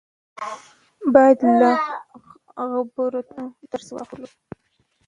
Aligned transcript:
باید 1.13 1.39
له 1.59 1.71
عبرتونو 2.61 3.45
درس 3.71 3.87
واخلو. 3.91 4.27